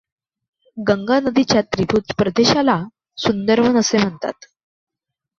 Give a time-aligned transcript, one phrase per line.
[0.77, 2.77] गंगा नदीच्या त्रिभुज प्रदेशाला
[3.17, 4.45] सुंदरवन असे म्हणतात.